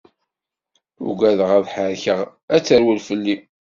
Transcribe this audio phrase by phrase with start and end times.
[1.09, 2.19] Uggadeɣ ad ḥerkeɣ
[2.55, 3.35] ad terwel fell-i.